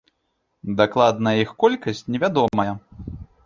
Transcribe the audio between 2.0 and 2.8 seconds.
невядомая.